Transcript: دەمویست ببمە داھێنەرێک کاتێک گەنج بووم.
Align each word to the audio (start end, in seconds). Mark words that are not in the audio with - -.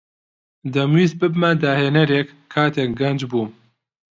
دەمویست 0.73 1.15
ببمە 1.21 1.51
داھێنەرێک 1.61 2.27
کاتێک 2.53 2.89
گەنج 2.99 3.19
بووم. 3.31 3.51